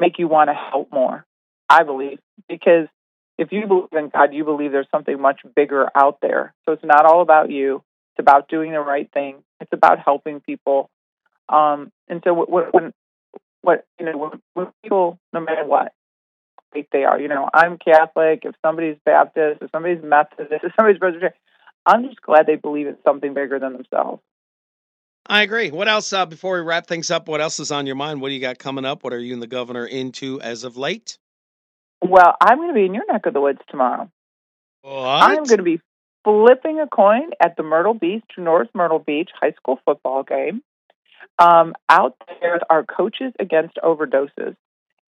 make 0.00 0.18
you 0.18 0.28
want 0.28 0.48
to 0.48 0.54
help 0.54 0.92
more. 0.92 1.24
I 1.68 1.82
believe 1.82 2.18
because 2.48 2.88
if 3.36 3.52
you 3.52 3.66
believe 3.66 3.92
in 3.92 4.08
God, 4.08 4.34
you 4.34 4.44
believe 4.44 4.72
there's 4.72 4.88
something 4.90 5.20
much 5.20 5.40
bigger 5.54 5.88
out 5.94 6.18
there. 6.20 6.54
So 6.64 6.72
it's 6.72 6.84
not 6.84 7.04
all 7.06 7.22
about 7.22 7.50
you. 7.50 7.82
It's 8.12 8.20
about 8.20 8.48
doing 8.48 8.72
the 8.72 8.80
right 8.80 9.10
thing. 9.12 9.44
It's 9.60 9.72
about 9.72 9.98
helping 9.98 10.40
people. 10.40 10.90
Um, 11.48 11.92
and 12.08 12.20
so 12.24 12.34
when, 12.34 12.64
when 12.72 12.92
what 13.62 13.84
you 13.98 14.06
know 14.06 14.16
when, 14.16 14.30
when 14.54 14.66
people, 14.82 15.18
no 15.32 15.40
matter 15.40 15.64
what 15.64 15.92
faith 16.72 16.86
they 16.92 17.04
are, 17.04 17.20
you 17.20 17.28
know, 17.28 17.48
I'm 17.52 17.78
Catholic. 17.78 18.42
If 18.44 18.54
somebody's 18.64 18.96
Baptist, 19.04 19.62
if 19.62 19.70
somebody's 19.70 20.02
Methodist, 20.02 20.52
if 20.64 20.72
somebody's 20.76 20.98
Presbyterian, 20.98 21.34
I'm 21.86 22.04
just 22.06 22.20
glad 22.22 22.46
they 22.46 22.56
believe 22.56 22.86
in 22.86 22.96
something 23.04 23.34
bigger 23.34 23.58
than 23.58 23.72
themselves. 23.72 24.22
I 25.26 25.42
agree. 25.42 25.70
What 25.70 25.88
else, 25.88 26.10
uh, 26.12 26.24
before 26.24 26.56
we 26.56 26.62
wrap 26.62 26.86
things 26.86 27.10
up, 27.10 27.28
what 27.28 27.42
else 27.42 27.60
is 27.60 27.70
on 27.70 27.86
your 27.86 27.96
mind? 27.96 28.22
What 28.22 28.28
do 28.28 28.34
you 28.34 28.40
got 28.40 28.58
coming 28.58 28.86
up? 28.86 29.04
What 29.04 29.12
are 29.12 29.18
you 29.18 29.34
and 29.34 29.42
the 29.42 29.46
governor 29.46 29.84
into 29.84 30.40
as 30.40 30.64
of 30.64 30.78
late? 30.78 31.18
Well, 32.02 32.34
I'm 32.40 32.56
going 32.56 32.68
to 32.68 32.74
be 32.74 32.86
in 32.86 32.94
your 32.94 33.04
neck 33.12 33.26
of 33.26 33.34
the 33.34 33.40
woods 33.40 33.60
tomorrow. 33.68 34.10
What? 34.82 34.94
I'm 34.94 35.44
going 35.44 35.58
to 35.58 35.62
be 35.62 35.80
flipping 36.24 36.80
a 36.80 36.86
coin 36.86 37.30
at 37.42 37.56
the 37.56 37.62
Myrtle 37.62 37.94
Beach, 37.94 38.24
North 38.38 38.68
Myrtle 38.74 39.00
Beach 39.00 39.30
high 39.38 39.52
school 39.52 39.78
football 39.84 40.22
game. 40.22 40.62
Um, 41.38 41.74
out 41.88 42.16
there 42.40 42.60
our 42.68 42.84
coaches 42.84 43.32
against 43.38 43.76
overdoses. 43.82 44.56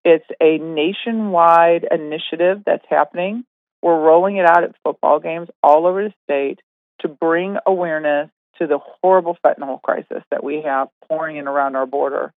It's 0.05 0.27
a 0.41 0.59
nationwide 0.59 1.87
initiative 1.91 2.63
that's 2.65 2.85
happening. 2.89 3.45
We're 3.83 4.01
rolling 4.01 4.37
it 4.37 4.47
out 4.47 4.65
at 4.65 4.75
football 4.85 5.21
games 5.21 5.49
all 5.63 5.87
over 5.87 6.05
the 6.05 6.15
state 6.25 6.61
to 7.01 7.09
bring 7.09 7.57
awareness 7.67 8.31
to 8.59 8.67
the 8.67 8.79
horrible 8.79 9.37
fentanyl 9.45 9.81
crisis 9.83 10.23
that 10.31 10.45
we 10.45 10.63
have 10.63 10.89
pouring 11.09 11.37
in 11.37 11.49
around 11.49 11.77
our 11.77 11.87
border. 11.87 12.33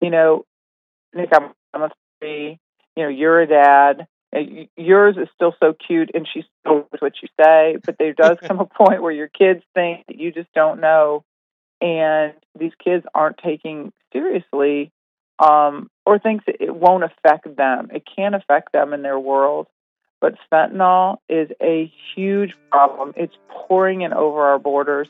You 0.00 0.10
know, 0.10 0.44
Nick, 1.14 1.30
I'm, 1.32 1.52
I'm 1.72 1.82
a 1.82 1.90
three. 2.20 2.58
You 2.96 3.02
know, 3.04 3.08
you're 3.08 3.40
a 3.40 3.46
dad. 3.46 4.06
Yours 4.76 5.16
is 5.16 5.28
still 5.34 5.54
so 5.60 5.74
cute, 5.74 6.10
and 6.14 6.26
she 6.32 6.44
still 6.60 6.78
knows 6.78 7.00
what 7.00 7.14
you 7.22 7.28
say. 7.40 7.76
But 7.84 7.96
there 7.98 8.12
does 8.12 8.38
come 8.46 8.60
a 8.60 8.66
point 8.66 9.02
where 9.02 9.12
your 9.12 9.28
kids 9.28 9.62
think 9.74 10.06
that 10.06 10.18
you 10.18 10.32
just 10.32 10.52
don't 10.54 10.80
know, 10.80 11.24
and 11.80 12.34
these 12.58 12.72
kids 12.82 13.06
aren't 13.14 13.38
taking 13.38 13.92
seriously, 14.12 14.92
um, 15.38 15.90
or 16.04 16.18
thinks 16.18 16.44
it 16.46 16.74
won't 16.74 17.04
affect 17.04 17.56
them. 17.56 17.90
It 17.92 18.04
can 18.04 18.34
affect 18.34 18.72
them 18.72 18.92
in 18.92 19.02
their 19.02 19.18
world, 19.18 19.66
but 20.20 20.34
fentanyl 20.52 21.18
is 21.28 21.50
a 21.62 21.92
huge 22.14 22.54
problem. 22.70 23.14
It's 23.16 23.34
pouring 23.48 24.02
in 24.02 24.12
over 24.12 24.42
our 24.42 24.58
borders. 24.58 25.08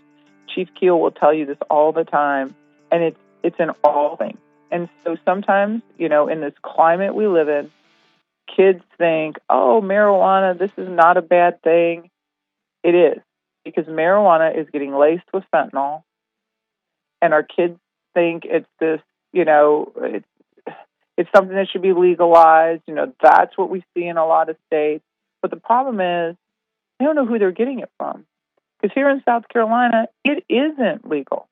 Chief 0.55 0.69
Keel 0.79 0.99
will 0.99 1.11
tell 1.11 1.35
you 1.35 1.47
this 1.47 1.59
all 1.69 1.93
the 1.93 2.05
time, 2.05 2.55
and 2.91 3.03
it's 3.03 3.19
it's 3.43 3.59
in 3.59 3.71
all 3.83 4.17
thing. 4.17 4.37
And 4.71 4.89
so 5.05 5.17
sometimes, 5.25 5.83
you 5.99 6.09
know, 6.09 6.29
in 6.29 6.41
this 6.41 6.55
climate 6.63 7.15
we 7.15 7.27
live 7.27 7.49
in, 7.49 7.71
kids 8.55 8.83
think, 8.99 9.39
"Oh, 9.49 9.81
marijuana, 9.83 10.57
this 10.57 10.73
is 10.77 10.89
not 10.89 11.17
a 11.17 11.23
bad 11.23 11.63
thing." 11.63 12.11
It 12.83 12.95
is 12.95 13.23
because 13.65 13.87
marijuana 13.87 14.57
is 14.57 14.69
getting 14.71 14.95
laced 14.95 15.27
with 15.33 15.45
fentanyl, 15.53 16.03
and 17.23 17.33
our 17.35 17.43
kids 17.43 17.79
think 18.15 18.45
it's 18.45 18.69
this, 18.79 19.01
you 19.33 19.45
know, 19.45 19.93
it's 19.97 20.27
it's 21.17 21.31
something 21.35 21.55
that 21.55 21.69
should 21.71 21.83
be 21.83 21.93
legalized. 21.93 22.83
You 22.87 22.95
know, 22.95 23.13
that's 23.23 23.57
what 23.59 23.69
we 23.69 23.85
see 23.95 24.07
in 24.07 24.17
a 24.17 24.27
lot 24.27 24.49
of 24.49 24.57
states. 24.67 25.05
But 25.43 25.51
the 25.51 25.59
problem 25.59 26.01
is, 26.01 26.37
they 26.99 27.05
don't 27.05 27.15
know 27.15 27.27
who 27.27 27.39
they're 27.39 27.53
getting 27.53 27.81
it 27.81 27.91
from. 27.99 28.27
Because 28.81 28.95
here 28.95 29.11
in 29.11 29.23
South 29.27 29.47
Carolina, 29.49 30.07
it 30.25 30.45
isn't 30.49 31.09
legal. 31.09 31.47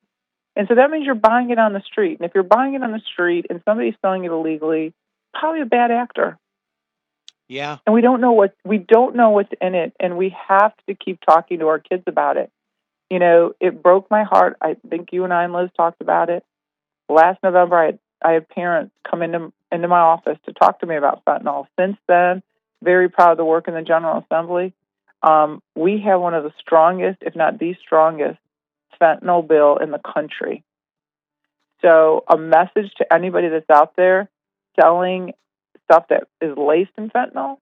And 0.55 0.67
so 0.67 0.75
that 0.75 0.89
means 0.89 1.05
you're 1.05 1.15
buying 1.15 1.51
it 1.51 1.59
on 1.59 1.73
the 1.73 1.81
street. 1.81 2.19
And 2.19 2.27
if 2.27 2.33
you're 2.33 2.43
buying 2.43 2.73
it 2.73 2.83
on 2.83 2.91
the 2.91 3.01
street 3.11 3.45
and 3.49 3.61
somebody's 3.63 3.93
selling 4.01 4.25
it 4.25 4.31
illegally, 4.31 4.93
probably 5.33 5.61
a 5.61 5.65
bad 5.65 5.91
actor. 5.91 6.37
Yeah. 7.47 7.77
And 7.85 7.93
we 7.93 8.01
don't 8.01 8.21
know 8.21 8.31
what 8.31 8.55
we 8.65 8.77
don't 8.77 9.15
know 9.15 9.31
what's 9.31 9.51
in 9.61 9.73
it 9.73 9.93
and 9.99 10.17
we 10.17 10.35
have 10.47 10.73
to 10.87 10.95
keep 10.95 11.19
talking 11.25 11.59
to 11.59 11.67
our 11.67 11.79
kids 11.79 12.03
about 12.07 12.37
it. 12.37 12.51
You 13.09 13.19
know, 13.19 13.53
it 13.59 13.81
broke 13.81 14.09
my 14.11 14.23
heart. 14.23 14.57
I 14.61 14.75
think 14.89 15.09
you 15.11 15.23
and 15.23 15.33
I 15.33 15.43
and 15.43 15.53
Liz 15.53 15.69
talked 15.75 16.01
about 16.01 16.29
it. 16.29 16.43
Last 17.07 17.39
November 17.43 17.77
I 17.77 17.85
had 17.87 17.99
I 18.21 18.31
had 18.33 18.49
parents 18.49 18.93
come 19.09 19.21
into 19.21 19.51
into 19.71 19.87
my 19.87 19.99
office 19.99 20.37
to 20.45 20.53
talk 20.53 20.79
to 20.79 20.85
me 20.85 20.95
about 20.95 21.23
fentanyl. 21.25 21.67
Since 21.79 21.97
then, 22.07 22.43
very 22.83 23.09
proud 23.09 23.31
of 23.31 23.37
the 23.37 23.45
work 23.45 23.67
in 23.67 23.73
the 23.73 23.81
General 23.81 24.23
Assembly. 24.23 24.73
Um, 25.21 25.61
we 25.75 26.01
have 26.05 26.21
one 26.21 26.33
of 26.33 26.43
the 26.43 26.53
strongest, 26.59 27.19
if 27.21 27.35
not 27.35 27.59
the 27.59 27.75
strongest, 27.81 28.39
fentanyl 29.01 29.47
bill 29.47 29.77
in 29.77 29.91
the 29.91 29.99
country. 29.99 30.63
So, 31.81 32.23
a 32.29 32.37
message 32.37 32.93
to 32.97 33.13
anybody 33.13 33.49
that's 33.49 33.69
out 33.69 33.95
there 33.95 34.29
selling 34.79 35.33
stuff 35.85 36.05
that 36.09 36.27
is 36.41 36.57
laced 36.57 36.91
in 36.97 37.09
fentanyl 37.09 37.57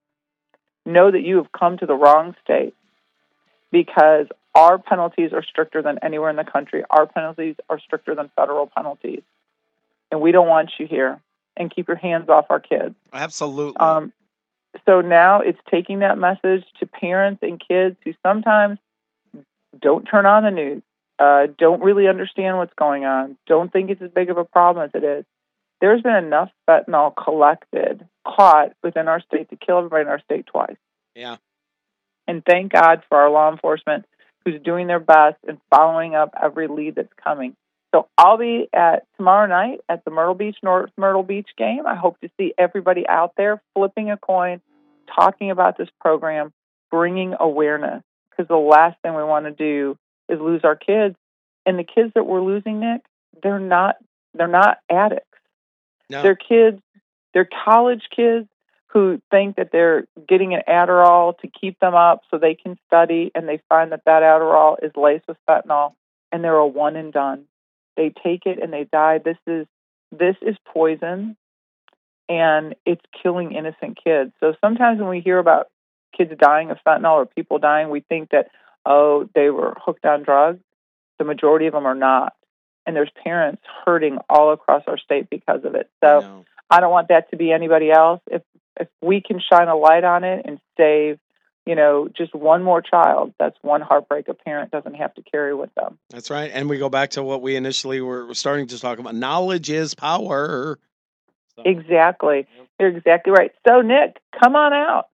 know 0.84 1.10
that 1.10 1.22
you 1.22 1.36
have 1.36 1.52
come 1.52 1.78
to 1.78 1.86
the 1.86 1.94
wrong 1.94 2.34
state 2.42 2.74
because 3.70 4.26
our 4.54 4.78
penalties 4.78 5.32
are 5.32 5.42
stricter 5.42 5.82
than 5.82 5.98
anywhere 6.02 6.30
in 6.30 6.36
the 6.36 6.44
country. 6.44 6.82
Our 6.90 7.06
penalties 7.06 7.56
are 7.68 7.78
stricter 7.78 8.14
than 8.14 8.30
federal 8.34 8.66
penalties. 8.66 9.22
And 10.10 10.20
we 10.20 10.32
don't 10.32 10.48
want 10.48 10.70
you 10.78 10.86
here. 10.86 11.20
And 11.56 11.74
keep 11.74 11.88
your 11.88 11.96
hands 11.96 12.28
off 12.28 12.46
our 12.50 12.60
kids. 12.60 12.94
Absolutely. 13.12 13.80
Um, 13.80 14.12
so 14.86 15.00
now 15.00 15.40
it's 15.40 15.58
taking 15.70 16.00
that 16.00 16.16
message 16.16 16.64
to 16.78 16.86
parents 16.86 17.42
and 17.42 17.60
kids 17.60 17.96
who 18.04 18.14
sometimes 18.22 18.78
don't 19.80 20.04
turn 20.04 20.24
on 20.24 20.44
the 20.44 20.50
news, 20.50 20.82
uh, 21.18 21.48
don't 21.58 21.82
really 21.82 22.06
understand 22.06 22.58
what's 22.58 22.74
going 22.74 23.04
on, 23.04 23.36
don't 23.46 23.72
think 23.72 23.90
it's 23.90 24.00
as 24.00 24.10
big 24.10 24.30
of 24.30 24.38
a 24.38 24.44
problem 24.44 24.84
as 24.84 24.90
it 24.94 25.04
is. 25.04 25.24
There's 25.80 26.02
been 26.02 26.16
enough 26.16 26.50
fentanyl 26.68 27.12
collected, 27.16 28.06
caught 28.24 28.72
within 28.82 29.08
our 29.08 29.20
state 29.20 29.50
to 29.50 29.56
kill 29.56 29.78
everybody 29.78 30.02
in 30.02 30.08
our 30.08 30.20
state 30.20 30.46
twice. 30.46 30.76
yeah. 31.14 31.36
And 32.28 32.44
thank 32.44 32.72
God 32.72 33.02
for 33.08 33.18
our 33.18 33.30
law 33.30 33.50
enforcement 33.50 34.04
who's 34.44 34.60
doing 34.62 34.86
their 34.86 35.00
best 35.00 35.38
and 35.48 35.58
following 35.70 36.14
up 36.14 36.34
every 36.40 36.68
lead 36.68 36.94
that's 36.94 37.12
coming. 37.22 37.56
So 37.92 38.06
I'll 38.18 38.36
be 38.36 38.68
at 38.72 39.06
tomorrow 39.16 39.46
night 39.46 39.80
at 39.88 40.04
the 40.04 40.10
Myrtle 40.10 40.34
Beach 40.34 40.58
North 40.62 40.90
Myrtle 40.98 41.22
Beach 41.22 41.48
game. 41.56 41.86
I 41.86 41.94
hope 41.94 42.20
to 42.20 42.28
see 42.38 42.52
everybody 42.58 43.08
out 43.08 43.32
there 43.36 43.62
flipping 43.74 44.10
a 44.10 44.18
coin, 44.18 44.60
talking 45.16 45.50
about 45.50 45.78
this 45.78 45.88
program, 46.00 46.52
bringing 46.90 47.34
awareness. 47.40 48.02
Because 48.30 48.46
the 48.48 48.56
last 48.56 49.00
thing 49.02 49.14
we 49.14 49.24
want 49.24 49.46
to 49.46 49.50
do 49.50 49.96
is 50.28 50.38
lose 50.38 50.60
our 50.64 50.76
kids. 50.76 51.16
And 51.64 51.78
the 51.78 51.84
kids 51.84 52.12
that 52.14 52.26
we're 52.26 52.42
losing, 52.42 52.80
Nick, 52.80 53.00
they're 53.42 53.58
not 53.58 53.96
they're 54.34 54.48
not 54.48 54.78
addicts. 54.90 55.24
No. 56.10 56.22
They're 56.22 56.36
kids, 56.36 56.80
they're 57.32 57.48
college 57.64 58.02
kids 58.14 58.48
who 58.88 59.20
think 59.30 59.56
that 59.56 59.70
they're 59.70 60.06
getting 60.26 60.54
an 60.54 60.62
Adderall 60.68 61.38
to 61.38 61.48
keep 61.48 61.78
them 61.78 61.94
up 61.94 62.22
so 62.30 62.38
they 62.38 62.54
can 62.54 62.78
study, 62.86 63.30
and 63.34 63.48
they 63.48 63.60
find 63.68 63.92
that 63.92 64.04
that 64.06 64.22
Adderall 64.22 64.76
is 64.82 64.92
laced 64.96 65.28
with 65.28 65.36
fentanyl, 65.48 65.94
and 66.32 66.42
they're 66.42 66.56
a 66.56 66.66
one 66.66 66.96
and 66.96 67.12
done. 67.12 67.44
they 67.96 68.10
take 68.24 68.46
it 68.46 68.62
and 68.62 68.72
they 68.72 68.84
die. 68.84 69.18
This 69.18 69.36
is 69.46 69.66
this 70.10 70.36
is 70.40 70.56
poison 70.72 71.36
and 72.28 72.74
it's 72.86 73.04
killing 73.22 73.52
innocent 73.52 73.98
kids. 74.02 74.32
So 74.40 74.54
sometimes 74.60 75.00
when 75.00 75.08
we 75.08 75.20
hear 75.20 75.38
about 75.38 75.68
kids 76.16 76.32
dying 76.38 76.70
of 76.70 76.78
fentanyl 76.86 77.12
or 77.12 77.26
people 77.26 77.58
dying, 77.58 77.90
we 77.90 78.00
think 78.00 78.30
that 78.30 78.48
oh, 78.86 79.28
they 79.34 79.50
were 79.50 79.76
hooked 79.84 80.06
on 80.06 80.22
drugs. 80.22 80.60
The 81.18 81.24
majority 81.24 81.66
of 81.66 81.74
them 81.74 81.86
are 81.86 81.94
not. 81.94 82.34
And 82.86 82.96
there's 82.96 83.10
parents 83.22 83.62
hurting 83.84 84.18
all 84.30 84.52
across 84.52 84.82
our 84.86 84.96
state 84.96 85.28
because 85.28 85.64
of 85.64 85.74
it. 85.74 85.90
So 86.02 86.44
I, 86.70 86.76
I 86.78 86.80
don't 86.80 86.92
want 86.92 87.08
that 87.08 87.30
to 87.30 87.36
be 87.36 87.52
anybody 87.52 87.90
else. 87.90 88.20
If 88.30 88.42
if 88.80 88.88
we 89.02 89.20
can 89.20 89.40
shine 89.40 89.68
a 89.68 89.76
light 89.76 90.04
on 90.04 90.24
it 90.24 90.42
and 90.44 90.60
save 90.76 91.18
you 91.68 91.74
know, 91.74 92.08
just 92.08 92.34
one 92.34 92.62
more 92.62 92.80
child. 92.80 93.34
That's 93.38 93.56
one 93.60 93.82
heartbreak 93.82 94.26
a 94.28 94.32
parent 94.32 94.70
doesn't 94.70 94.94
have 94.94 95.12
to 95.16 95.22
carry 95.22 95.54
with 95.54 95.68
them. 95.74 95.98
That's 96.08 96.30
right. 96.30 96.50
And 96.50 96.66
we 96.66 96.78
go 96.78 96.88
back 96.88 97.10
to 97.10 97.22
what 97.22 97.42
we 97.42 97.56
initially 97.56 98.00
were 98.00 98.32
starting 98.32 98.68
to 98.68 98.78
talk 98.80 98.98
about. 98.98 99.14
Knowledge 99.14 99.68
is 99.68 99.94
power. 99.94 100.78
So. 101.56 101.62
Exactly. 101.66 102.46
You're 102.80 102.96
exactly 102.96 103.34
right. 103.34 103.52
So, 103.68 103.82
Nick, 103.82 104.16
come 104.42 104.56
on 104.56 104.72
out. 104.72 105.08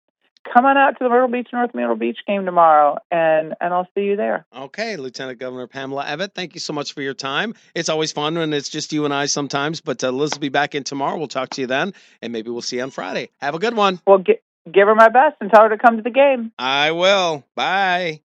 Come 0.52 0.66
on 0.66 0.76
out 0.76 0.98
to 0.98 1.04
the 1.04 1.08
Myrtle 1.08 1.28
Beach 1.28 1.48
North 1.52 1.74
Myrtle 1.74 1.96
Beach 1.96 2.18
game 2.26 2.44
tomorrow, 2.44 2.98
and 3.10 3.54
and 3.60 3.72
I'll 3.72 3.88
see 3.94 4.02
you 4.02 4.16
there. 4.16 4.44
Okay, 4.54 4.96
Lieutenant 4.96 5.38
Governor 5.38 5.66
Pamela 5.66 6.04
Evette, 6.04 6.34
thank 6.34 6.54
you 6.54 6.60
so 6.60 6.72
much 6.72 6.94
for 6.94 7.00
your 7.00 7.14
time. 7.14 7.54
It's 7.74 7.88
always 7.88 8.12
fun 8.12 8.36
when 8.36 8.52
it's 8.52 8.68
just 8.68 8.92
you 8.92 9.04
and 9.04 9.14
I 9.14 9.26
sometimes, 9.26 9.80
but 9.80 10.02
uh, 10.02 10.10
Liz 10.10 10.32
will 10.32 10.40
be 10.40 10.48
back 10.48 10.74
in 10.74 10.84
tomorrow. 10.84 11.16
We'll 11.16 11.28
talk 11.28 11.50
to 11.50 11.60
you 11.60 11.66
then, 11.66 11.94
and 12.20 12.32
maybe 12.32 12.50
we'll 12.50 12.62
see 12.62 12.76
you 12.76 12.82
on 12.82 12.90
Friday. 12.90 13.30
Have 13.40 13.54
a 13.54 13.58
good 13.58 13.76
one. 13.76 14.00
Well, 14.06 14.18
get, 14.18 14.42
give 14.70 14.88
her 14.88 14.94
my 14.94 15.08
best 15.08 15.36
and 15.40 15.50
tell 15.50 15.62
her 15.62 15.68
to 15.68 15.78
come 15.78 15.96
to 15.96 16.02
the 16.02 16.10
game. 16.10 16.52
I 16.58 16.90
will. 16.90 17.44
Bye. 17.54 18.20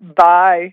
Bye. 0.00 0.68